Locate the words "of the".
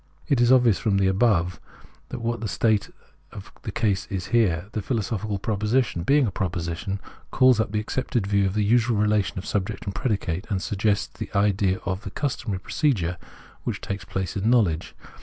3.31-3.71, 8.47-8.63, 11.85-12.09